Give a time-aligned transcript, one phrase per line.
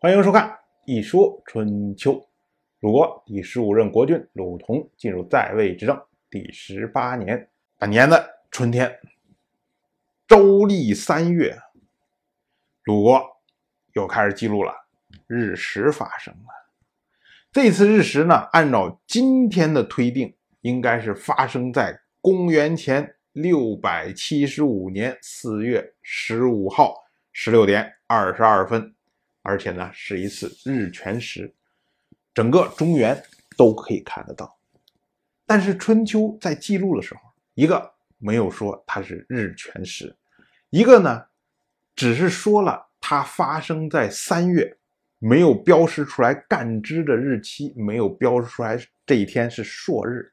[0.00, 0.48] 欢迎收看
[0.84, 2.12] 《一说春秋》。
[2.78, 8.96] 鲁国第十五任国君鲁同进入在位执政第十八年，本年的春天，
[10.28, 11.58] 周历三月，
[12.84, 13.20] 鲁国
[13.94, 14.72] 又开始记录了
[15.26, 16.70] 日食发生了。
[17.50, 26.94] 这次日食呢，按照今天的推定，应该是发生在公元前六百七十五年四月十五号
[27.32, 28.94] 十六点二十二分。
[29.42, 31.54] 而且呢，是一次日全食，
[32.34, 33.22] 整个中原
[33.56, 34.58] 都可以看得到。
[35.46, 37.20] 但是春秋在记录的时候，
[37.54, 40.14] 一个没有说它是日全食，
[40.70, 41.24] 一个呢，
[41.96, 44.76] 只是说了它发生在三月，
[45.18, 50.30] 没有标识出来干支的日期，没有标识出来这一天是朔日。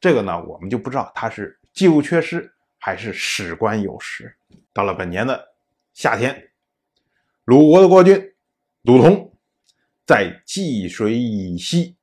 [0.00, 4.34] 这个呢，我们就不知道它是记录缺失还是史官有失。
[4.72, 5.42] 到了本年的
[5.94, 6.50] 夏天，
[7.44, 8.32] 鲁国的国君。
[8.86, 9.32] 鲁同
[10.06, 11.96] 在济水以西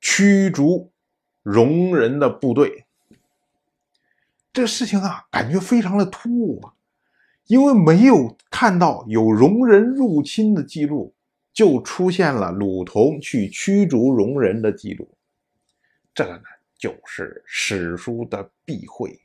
[0.00, 0.90] 驱逐
[1.42, 2.86] 戎人的部队，
[4.50, 6.72] 这个事情啊，感觉非常的突兀啊，
[7.48, 11.12] 因为没有看到有戎人入侵的记录，
[11.52, 15.14] 就出现了鲁同去驱逐戎人的记录，
[16.14, 16.44] 这个呢，
[16.78, 19.20] 就是史书的避讳。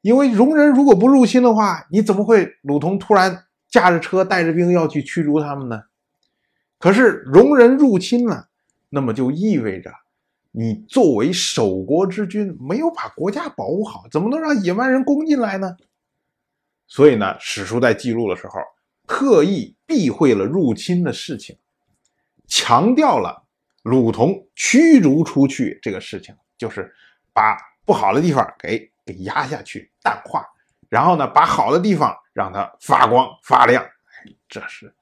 [0.00, 3.42] 因为戎人如果不入侵的话，你怎么会鲁同突然？
[3.76, 5.82] 驾着车带着兵要去驱逐他们呢，
[6.78, 8.48] 可是戎人入侵了，
[8.88, 9.92] 那么就意味着
[10.50, 15.76] 你作为守国之君没有把国家保护好，怎么能让野蛮人攻进来呢？
[16.86, 18.54] 所以呢，史书在记录的时候
[19.06, 21.58] 特意避讳了入侵的事情，
[22.46, 23.44] 强调了
[23.82, 26.90] 鲁同驱逐出去这个事情，就是
[27.34, 30.46] 把不好的地方给给压下去、淡化，
[30.96, 32.16] 然后呢，把好的地方。
[32.36, 33.82] 让它发光发亮，
[34.46, 34.94] 这是，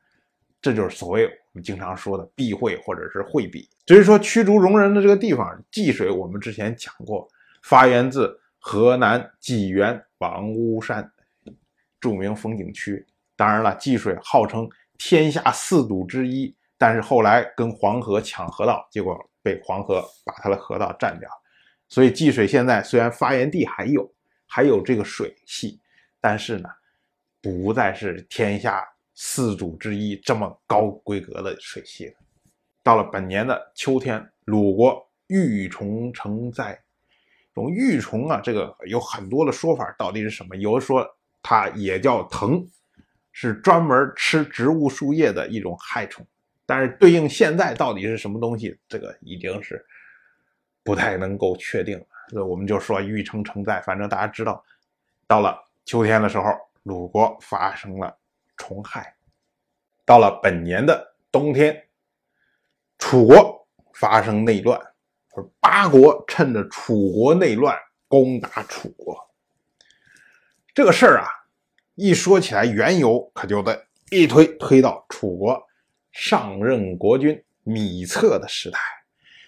[0.62, 3.69] 这就是所谓我们经常说的避讳或者是讳避。
[3.84, 7.28] 至于说驱逐戎人的这个地方，济水，我们之前讲过，
[7.64, 11.11] 发源自河南济源王屋山，
[12.01, 13.05] 著名风景区。
[13.35, 21.29] 当然了，济水号称天下四堵之一，但是后来跟黄河抢河道，结果被黄河把它的河道占掉。
[21.89, 24.08] 所以济水现在虽然发源地还有，
[24.47, 25.80] 还有这个水系，
[26.24, 26.68] 但是呢。
[27.46, 28.83] 不再是天下
[29.14, 32.14] 四主之一这么高规格的水系了。
[32.83, 36.73] 到了本年的秋天，鲁国玉虫成灾。
[37.55, 40.57] 这种玉虫啊，这个有很多的说法，到底是什么？
[40.57, 41.07] 有的说
[41.42, 42.67] 它也叫藤，
[43.30, 46.27] 是专门吃植物树叶的一种害虫。
[46.64, 49.85] 但是对应现在到底是什么东西，这个已经是
[50.83, 52.06] 不太能够确定了。
[52.30, 54.64] 所以我们就说玉虫成灾，反正大家知道，
[55.27, 56.45] 到了秋天的时候。
[56.84, 58.14] 鲁国发生了
[58.58, 59.17] 虫害，
[60.05, 61.89] 到了本年的冬天，
[62.98, 64.78] 楚国发生内乱，
[65.61, 67.74] 八国趁着楚国内乱
[68.06, 69.18] 攻打楚国。
[70.74, 71.27] 这个事儿啊，
[71.94, 75.67] 一说起来缘由，可就得一推推到楚国
[76.12, 78.78] 上任国君芈策的时代。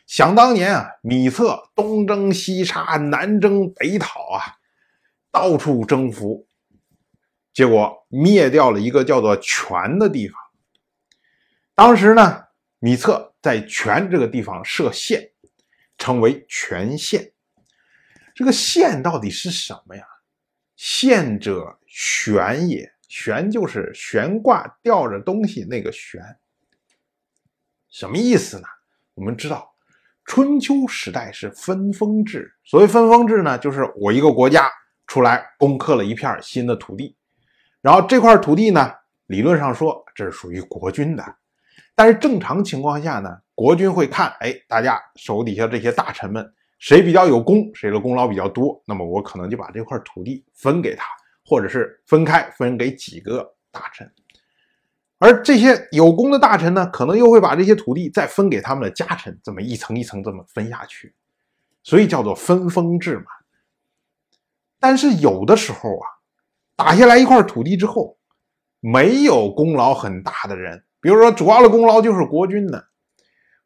[0.06, 4.56] 想当年啊，芈策东征西杀，南征北讨啊，
[5.36, 6.48] 到处征服。
[7.52, 10.41] 结果灭掉了一个叫做泉的地方。
[11.74, 12.44] 当时呢，
[12.78, 15.30] 米策在泉这个地方设县，
[15.98, 17.34] 称为泉县。
[18.34, 20.02] 这个县到底是什么呀？
[20.75, 26.22] 县者悬也，悬就是悬挂吊着东西那个悬。
[27.91, 28.66] 什么意思呢？
[29.12, 29.75] 我们知道，
[30.25, 32.54] 春秋时代是分封制。
[32.64, 34.70] 所谓分封制呢，就是我一个国家
[35.06, 37.17] 出来攻克了一片新的土地。
[37.81, 38.93] 然后这块土地呢，
[39.27, 41.25] 理论上说这是属于国君的，
[41.94, 51.06] 但是正常情况下呢，国君会看，哎，大家手底下这些大臣们谁比较有功，谁的功劳比较多，那么我可能就把这块土地分给他，
[51.44, 54.11] 或者是分开分给几个大臣，
[55.19, 61.14] 而这些有功的大臣呢，可能又会把这些土地再分给他们的家臣，这么一层一层这么分下去，
[61.82, 63.26] 所以叫做分封制嘛。
[64.81, 66.06] 但是有的时候啊。
[66.78, 68.19] 打下来一块土地之后，
[68.81, 72.88] 没有功劳很大的人，比如说主要的功劳就是国君的，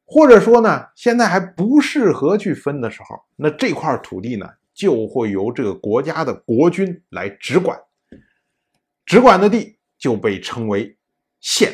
[0.05, 7.77] 或者说呢，现在还不适合去分的时候，那这块土地呢，就会由这个国家的国君来直管，
[9.05, 10.97] 直管的地就被称为
[11.41, 11.73] 县，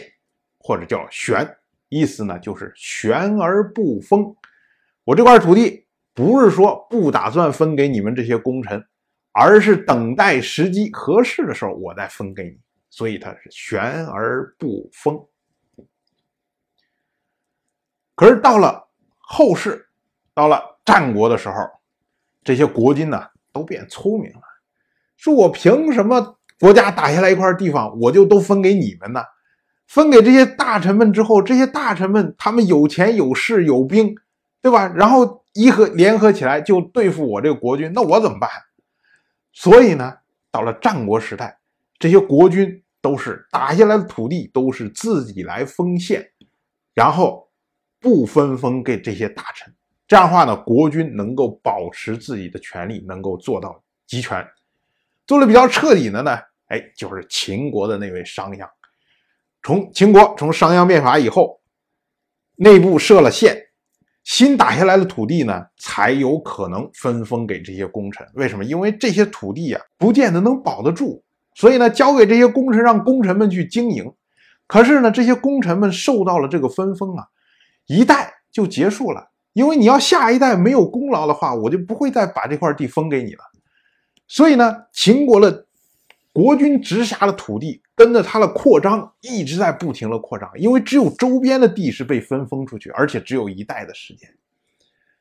[0.58, 1.46] 或者叫悬，
[1.90, 4.34] 意思呢就是悬而不封。
[5.04, 5.84] 我这块土地
[6.14, 8.82] 不是说不打算分给你们这些功臣。
[9.38, 12.58] 而是等待时机合适的时候，我再分给你。
[12.88, 15.22] 所以他是悬而不封。
[18.14, 18.88] 可是到了
[19.18, 19.86] 后世，
[20.32, 21.56] 到了战国的时候，
[22.42, 23.22] 这些国君呢
[23.52, 24.40] 都变聪明了，
[25.18, 29.20] 说我凭什么国家打下来一块地方，我就都分给你们呢？
[29.86, 34.14] 分给这些大臣们之后，这些大臣们他们有钱有势有兵，
[34.62, 34.90] 对吧？
[34.96, 38.48] 然后一合联合起来就对付我这个国君，那我怎么办？
[39.58, 40.14] 所以呢，
[40.50, 41.58] 到了战国时代，
[41.98, 46.30] 这些国君都是打下来的土地都是自己来封县，
[46.92, 47.48] 然后
[47.98, 49.74] 不分封给这些大臣。
[50.06, 54.46] 这样的话呢，国君能够保持自己的权利，能够做到集权。
[55.26, 58.68] 做的比较彻底的呢，哎，就是秦国的那位商鞅。
[59.62, 61.58] 从秦国从商鞅变法以后，
[62.56, 63.65] 内部设了县，
[64.26, 68.26] 新打下来的土地呢，才有可能分封给这些功臣。
[68.34, 68.64] 为什么？
[68.64, 71.22] 因为这些土地呀，不见得能保得住，
[71.54, 74.12] 所以呢，交给这些功臣，让功臣们去经营。
[74.66, 77.24] 可是呢，这些功臣们受到了这个分封啊，
[77.86, 79.30] 一代就结束了。
[79.52, 83.44] 因为你要下一代没有功劳的话，我就不会再把这块地分给你了。
[84.26, 85.66] 所以呢，秦国的
[86.32, 87.80] 国君直辖的土地。
[87.96, 94.28] 跟着他的扩张一直在不停的扩张，因为只有周边的地是被分封出去，而且只有一代的时间，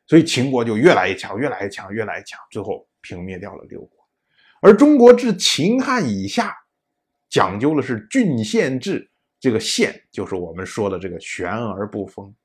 [0.06, 4.06] 所以秦国就越来越强，越来越强，越来越强，最后平灭掉了六国。
[4.60, 6.54] 而中国至秦汉以下，
[7.30, 12.36] 讲究的是郡县制，这个县就是我们说的这个悬而不封，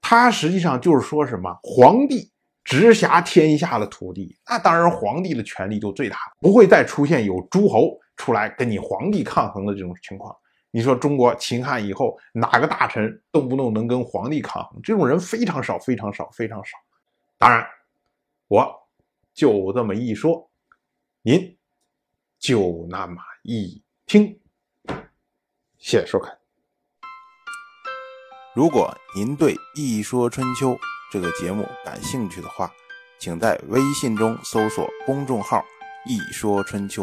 [0.00, 2.30] 它实际上就是说什么皇帝
[2.62, 7.98] 直辖天下的土地，那当然皇帝的权力就最大，不会再出现有诸侯。
[8.16, 10.36] 出来跟你皇帝抗衡的这种情况，
[10.70, 14.80] 你说中国秦汉以后哪个大臣动不动能跟皇帝抗衡？
[14.82, 16.78] 这种人非常少，非常少，非常少。
[17.38, 17.66] 当然，
[18.48, 18.88] 我
[19.34, 20.50] 就这么一说，
[21.22, 21.56] 您
[22.38, 24.38] 就那么一听。
[25.78, 26.38] 谢谢收看。
[28.54, 30.72] 如果您对《一说春秋》
[31.10, 32.70] 这个节目感兴趣的话，
[33.18, 35.64] 请在微信中搜索公众号
[36.06, 37.02] “一说春秋”。